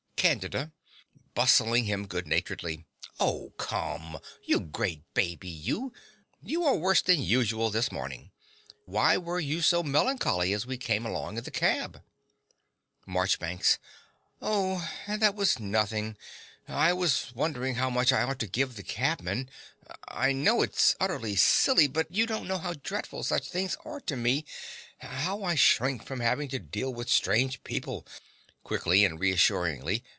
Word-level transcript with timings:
CANDIDA 0.21 0.71
(bustling 1.33 1.85
him 1.85 2.05
goodnaturedly). 2.07 2.85
Oh, 3.19 3.53
come! 3.57 4.19
You 4.43 4.59
great 4.59 5.01
baby, 5.15 5.49
you! 5.49 5.93
You 6.43 6.63
are 6.63 6.75
worse 6.75 7.01
than 7.01 7.23
usual 7.23 7.71
this 7.71 7.91
morning. 7.91 8.29
Why 8.85 9.17
were 9.17 9.39
you 9.39 9.61
so 9.63 9.81
melancholy 9.81 10.53
as 10.53 10.67
we 10.67 10.77
came 10.77 11.07
along 11.07 11.37
in 11.39 11.43
the 11.43 11.49
cab? 11.49 12.03
MARCHBANKS. 13.07 13.79
Oh, 14.43 14.87
that 15.07 15.33
was 15.33 15.59
nothing. 15.59 16.17
I 16.67 16.93
was 16.93 17.31
wondering 17.33 17.73
how 17.75 17.89
much 17.89 18.13
I 18.13 18.21
ought 18.21 18.37
to 18.41 18.47
give 18.47 18.75
the 18.75 18.83
cabman. 18.83 19.49
I 20.07 20.33
know 20.33 20.61
it's 20.61 20.95
utterly 20.99 21.35
silly; 21.35 21.87
but 21.87 22.11
you 22.13 22.27
don't 22.27 22.47
know 22.47 22.59
how 22.59 22.73
dreadful 22.73 23.23
such 23.23 23.49
things 23.49 23.75
are 23.85 23.99
to 24.01 24.15
me 24.15 24.45
how 24.99 25.41
I 25.43 25.55
shrink 25.55 26.05
from 26.05 26.19
having 26.19 26.47
to 26.49 26.59
deal 26.59 26.93
with 26.93 27.09
strange 27.09 27.63
people. 27.63 28.05
(Quickly 28.63 29.03
and 29.03 29.19
reassuringly.) 29.19 30.03